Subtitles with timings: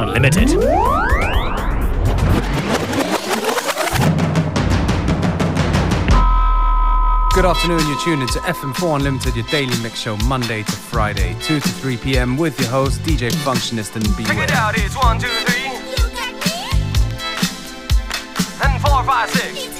[0.00, 0.48] Unlimited.
[7.34, 11.60] Good afternoon, you're tuned into FM4 Unlimited, your daily mix show, Monday to Friday, 2
[11.60, 14.46] to 3 p.m., with your host, DJ Functionist and Beware.
[14.46, 15.66] Check it out, it's 1, 2, 3.
[18.70, 19.79] And 4, 5, 6.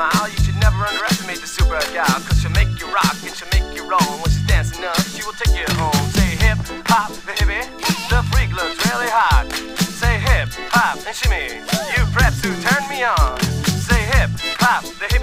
[0.00, 0.28] Smile.
[0.28, 3.68] You should never underestimate the super gal, cause she'll make you rock and she'll make
[3.76, 4.12] you roll.
[4.20, 6.04] When she's dancing up, she will take you home.
[6.16, 7.60] Say hip, hop, baby.
[8.08, 9.44] The freak looks really hot.
[10.00, 11.60] Say hip, hop, and shimmy.
[11.92, 13.36] You preps who turn me on.
[13.88, 15.19] Say hip, hop, the hippie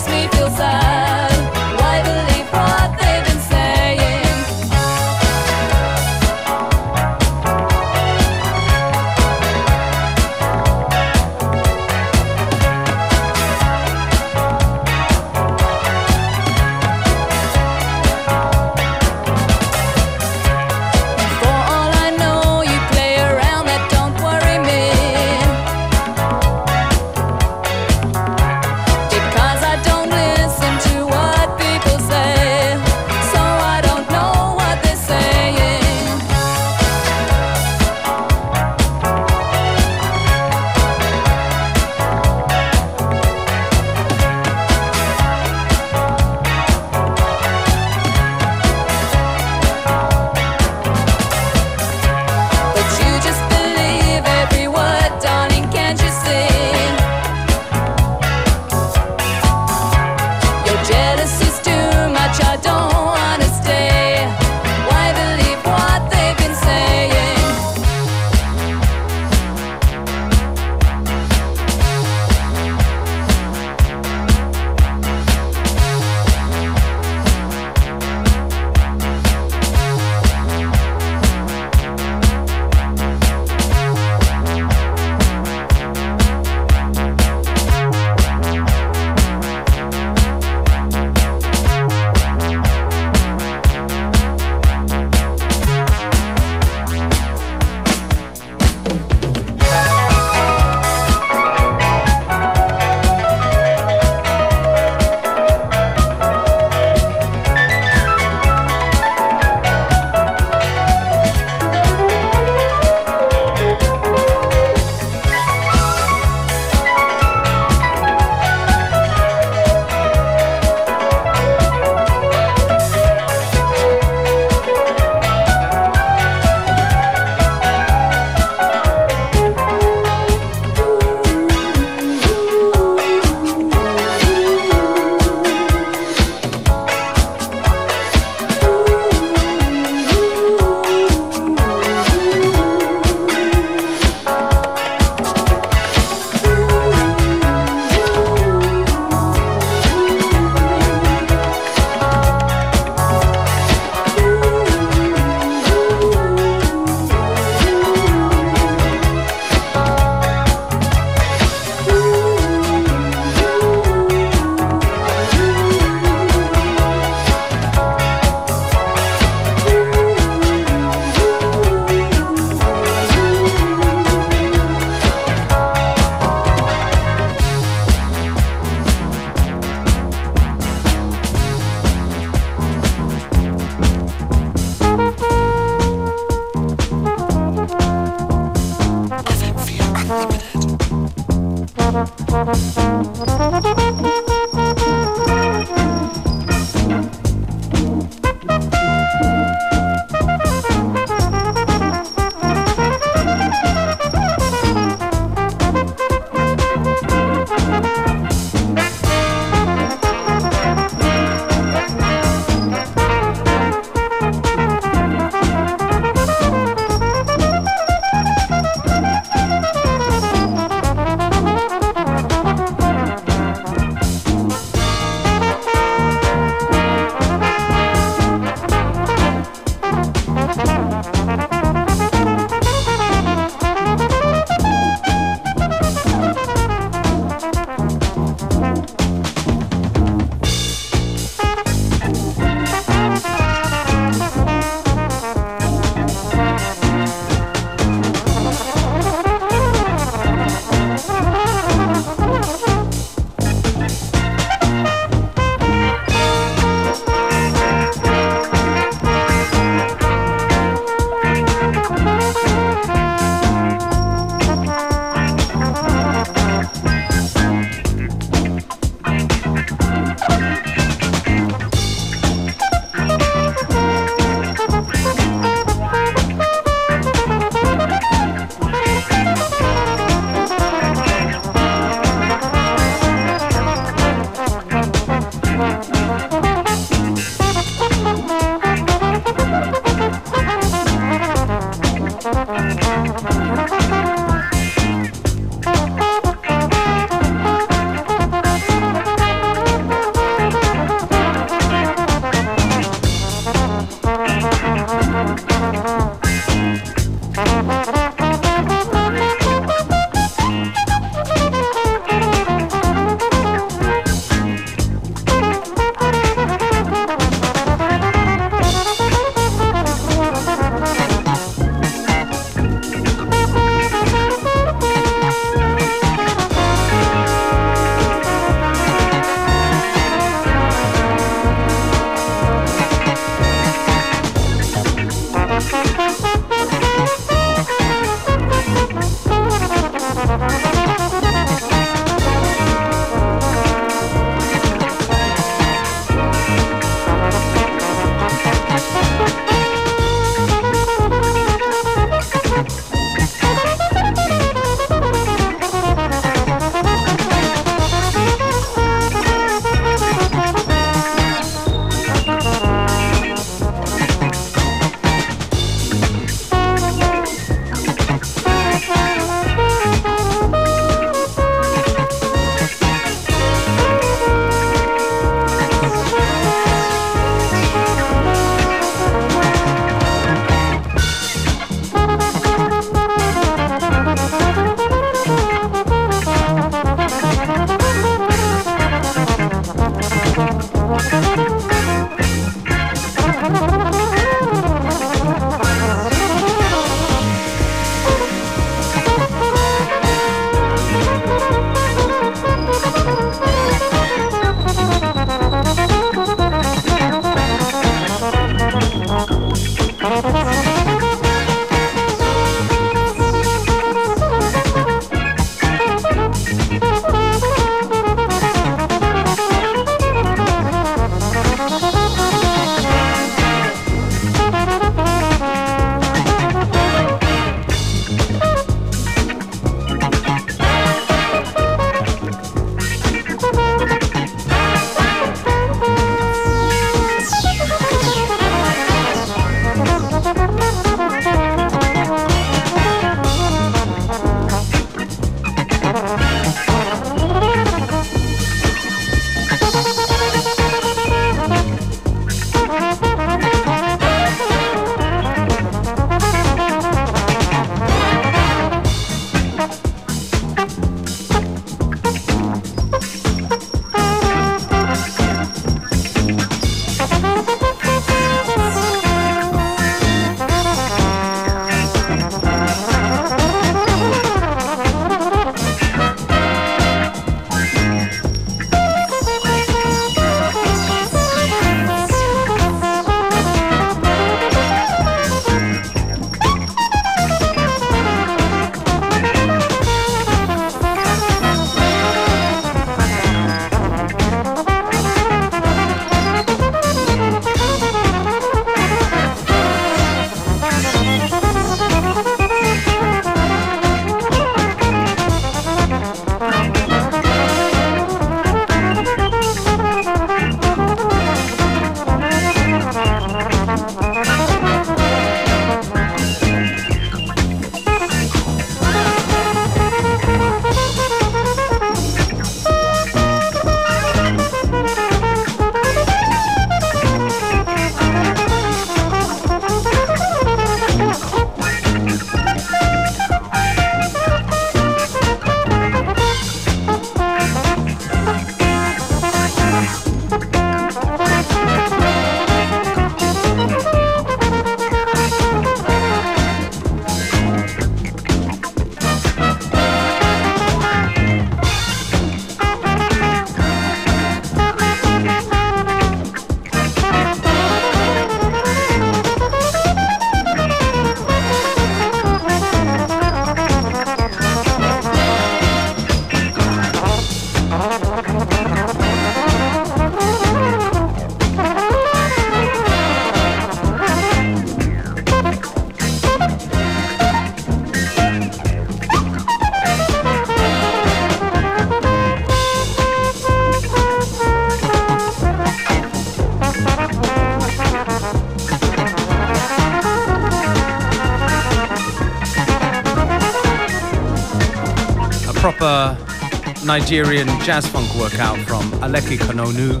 [596.98, 600.00] Nigerian jazz funk workout from Aleke Kanonu,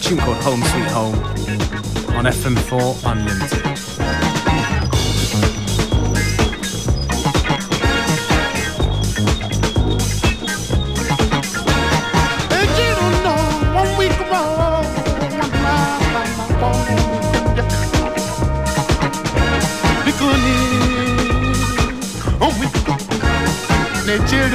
[0.00, 1.18] tune called Home Sweet Home
[2.16, 3.70] on FM4 Unlimited.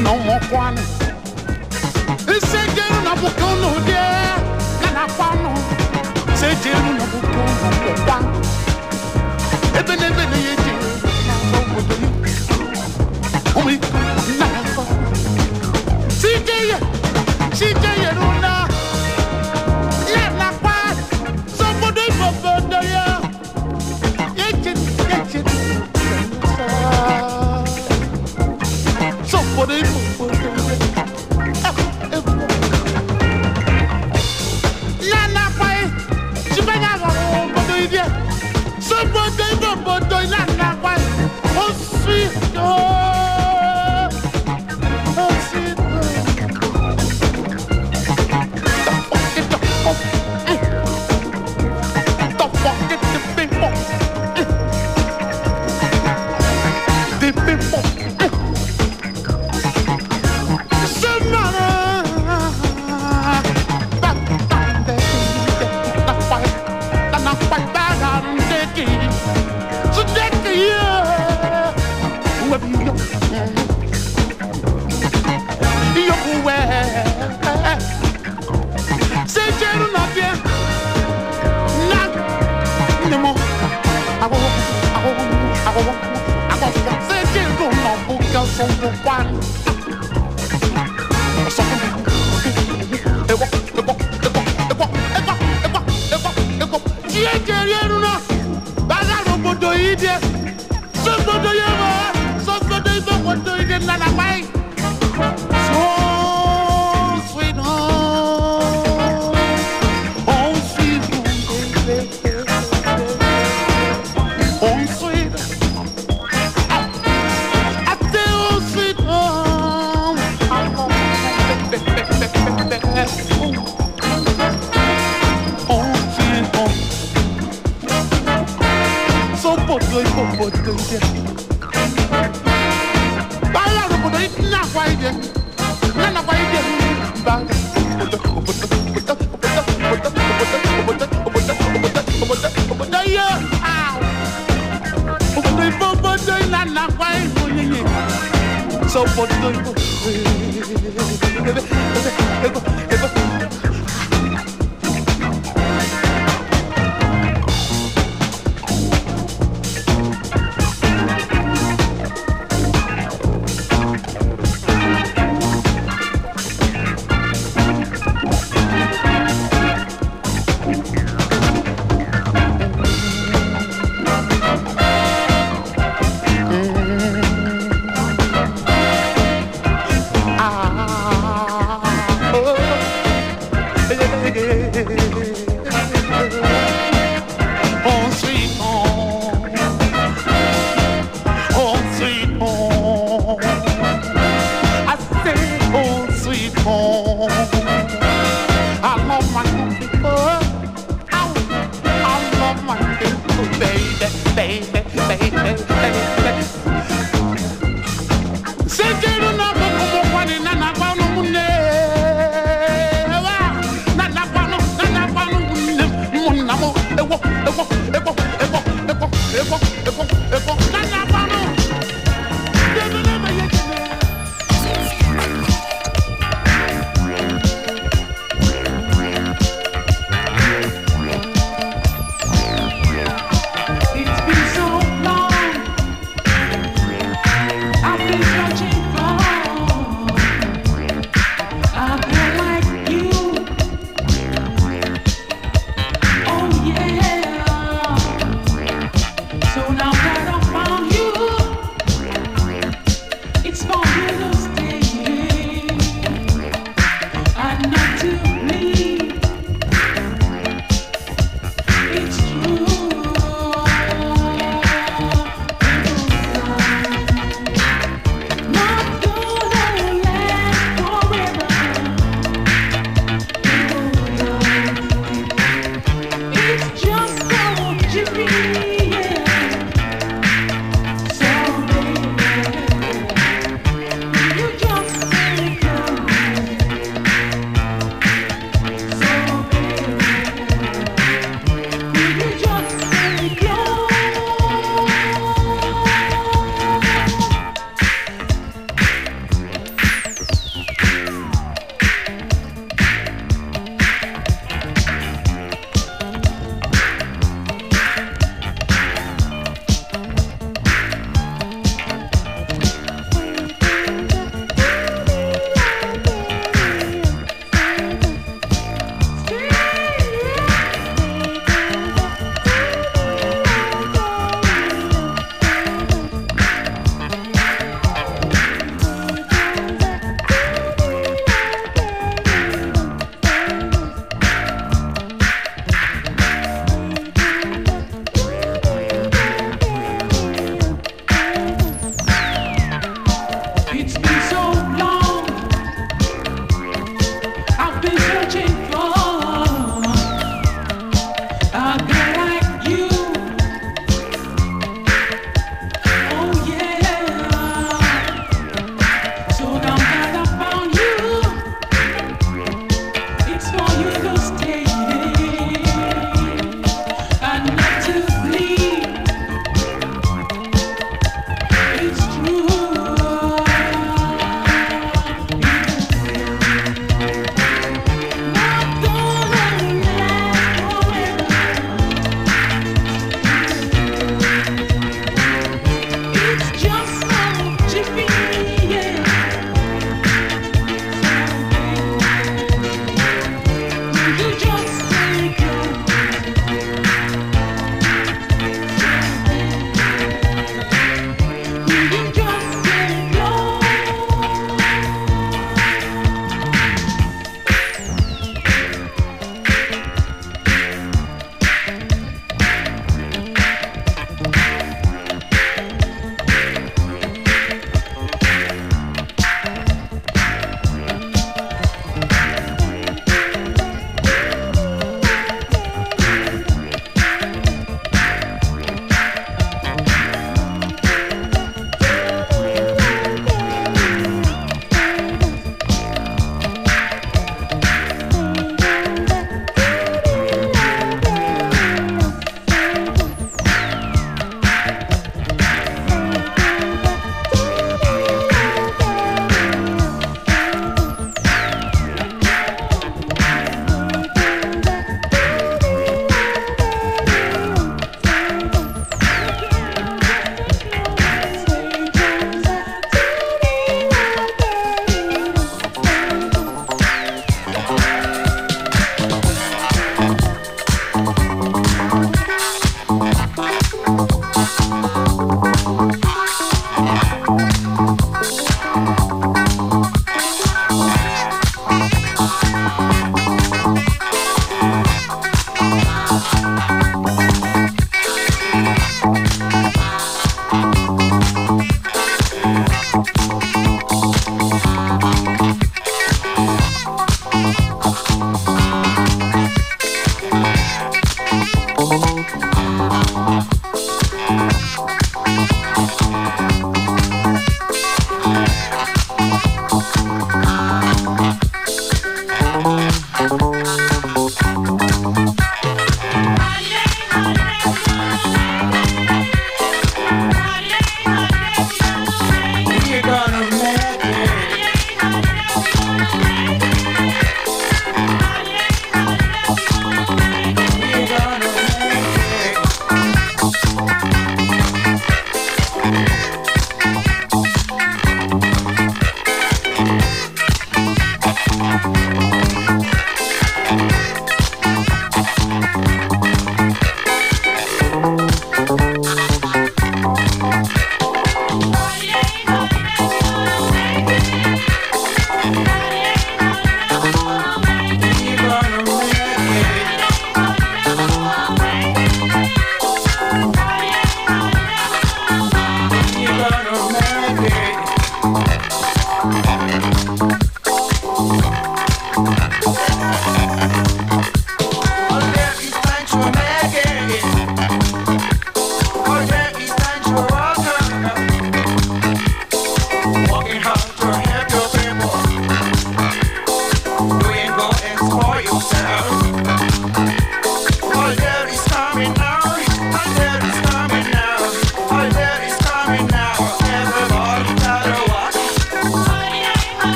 [0.00, 0.87] No more one.
[9.78, 10.67] Ebene ebene yeji.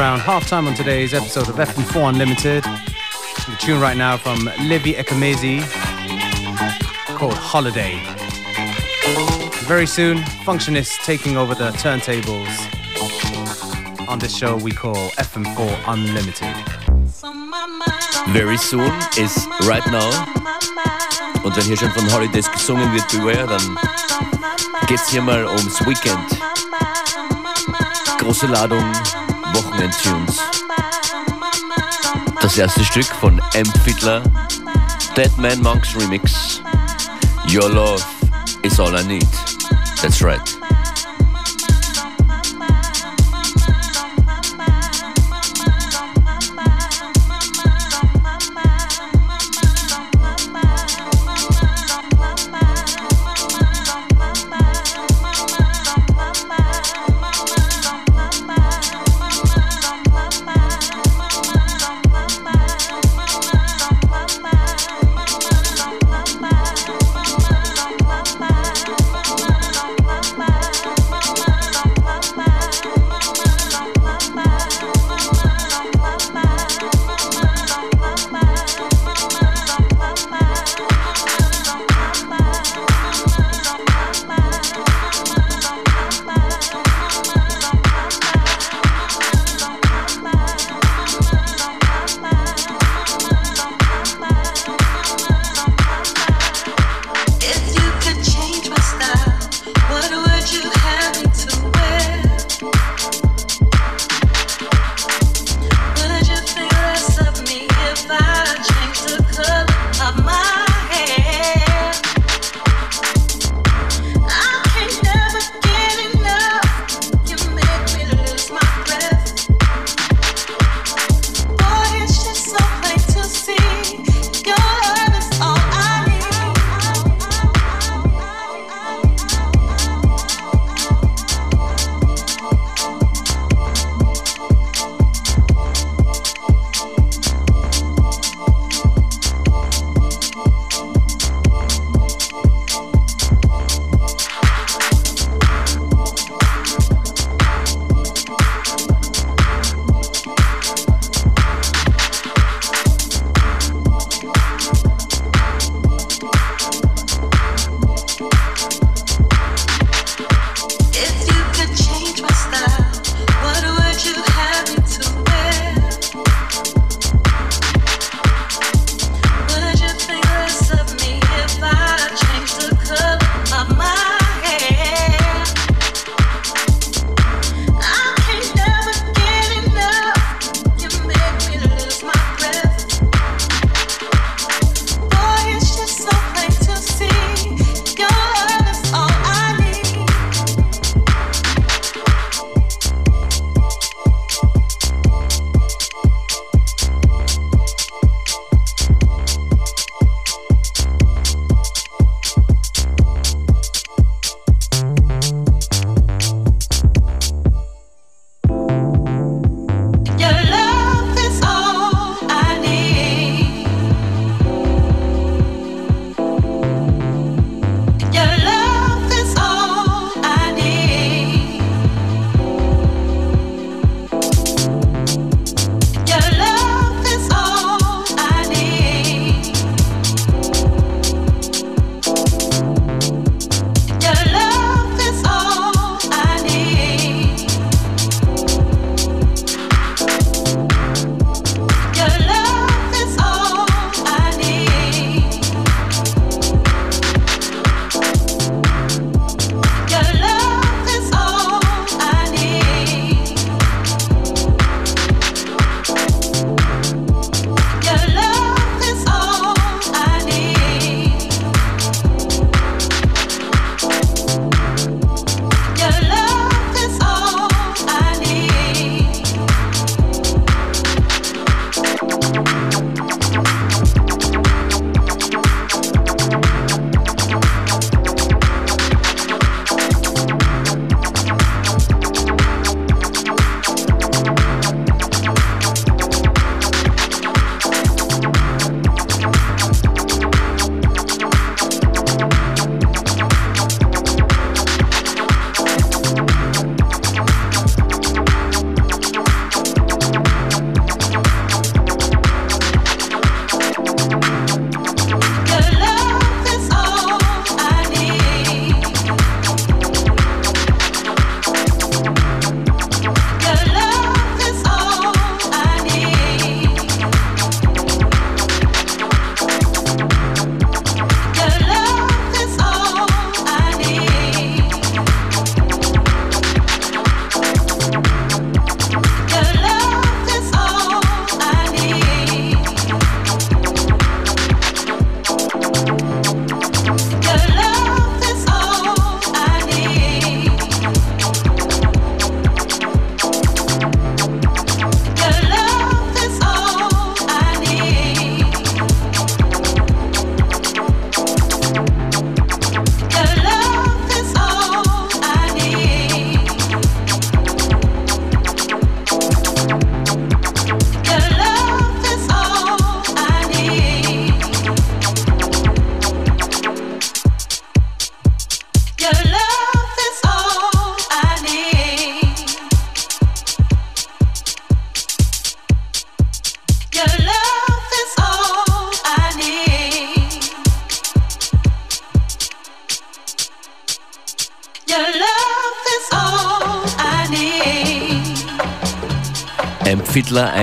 [0.00, 2.64] Time on today's episode of FM4 Unlimited.
[2.64, 5.60] The tune right now from Livy Ekemezie
[7.16, 8.00] called Holiday.
[9.66, 12.48] Very soon, Functionist taking over the turntables
[14.08, 16.56] on this show we call FM4 Unlimited.
[18.32, 20.10] Very soon is right now.
[21.44, 23.78] Und wenn hier schon von Holidays gesungen wird, beware, dann
[24.86, 26.40] geht's hier mal ums Weekend.
[28.18, 28.90] Große Ladung
[29.54, 30.38] Wochenend-Tunes.
[32.40, 33.66] Das erste Stück von M.
[33.84, 34.22] Fiddler,
[35.16, 36.62] Dead Man Monks Remix.
[37.52, 38.04] Your love
[38.62, 39.28] is all I need.
[40.00, 40.40] That's right.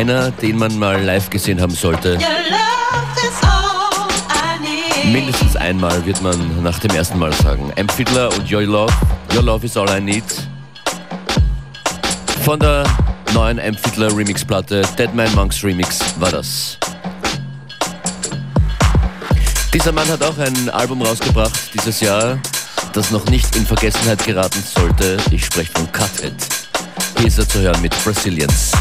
[0.09, 2.17] Einer, den man mal live gesehen haben sollte.
[5.11, 7.71] Mindestens einmal wird man nach dem ersten Mal sagen.
[7.75, 7.89] M.
[7.89, 8.93] Fiddler und Your Love,
[9.33, 10.23] Your Love is all I need.
[12.43, 12.85] Von der
[13.33, 13.75] neuen M.
[13.75, 16.77] Fiddler Remix-Platte, Dead Man Monks Remix war das.
[19.73, 22.39] Dieser Mann hat auch ein Album rausgebracht dieses Jahr,
[22.93, 25.17] das noch nicht in Vergessenheit geraten sollte.
[25.31, 26.33] Ich spreche von Cuthead.
[27.17, 28.71] Hier ist er zu hören mit Brazilians.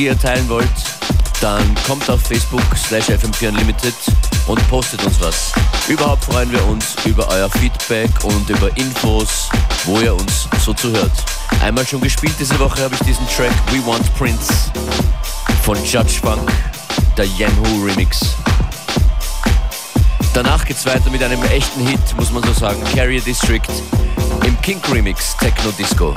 [0.00, 0.66] Die ihr teilen wollt,
[1.42, 3.94] dann kommt auf Facebook slash FM4 Unlimited
[4.46, 5.52] und postet uns was.
[5.88, 9.50] Überhaupt freuen wir uns über euer Feedback und über Infos,
[9.84, 11.12] wo ihr uns so zuhört.
[11.62, 14.50] Einmal schon gespielt diese Woche habe ich diesen Track We Want Prince
[15.64, 16.50] von Judge Funk,
[17.18, 18.36] der Yanhu Remix.
[20.32, 22.82] Danach geht's weiter mit einem echten Hit, muss man so sagen.
[22.94, 23.60] Carrier District
[24.46, 26.14] im Kink Remix Techno Disco.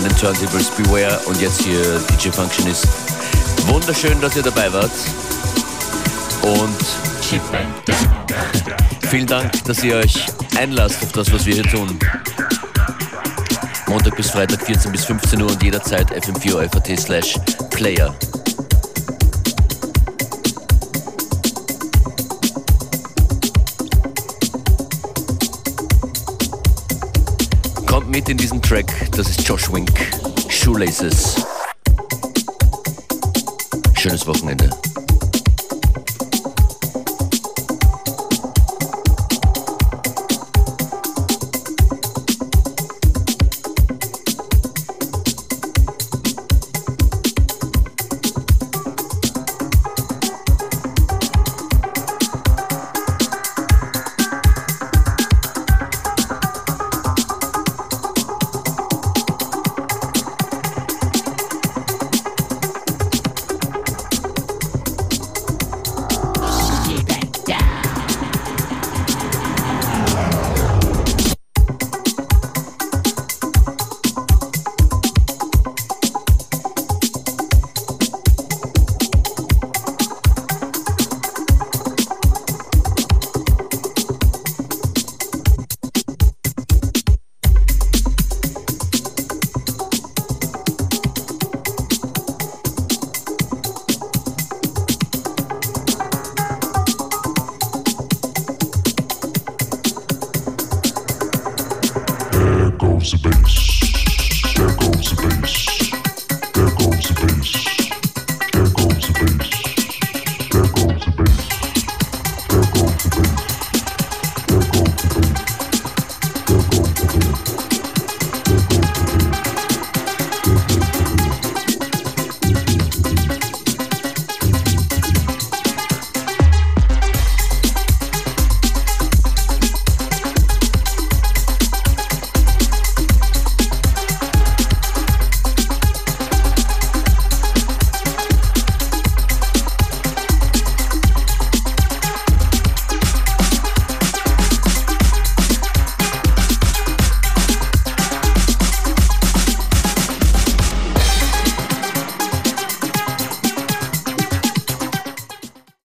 [0.00, 2.86] An den Turntables Beware und jetzt hier DJ Functionist.
[3.66, 4.90] Wunderschön, dass ihr dabei wart.
[6.42, 6.76] Und
[9.08, 10.24] vielen Dank, dass ihr euch
[10.58, 11.98] einlasst auf das, was wir hier tun.
[13.88, 17.34] Montag bis Freitag 14 bis 15 Uhr und jederzeit fm4 slash
[17.70, 18.14] player.
[28.10, 29.90] Mit in diesen Track, das ist Josh Wink,
[30.48, 31.36] Shoelaces.
[33.94, 34.68] Schönes Wochenende.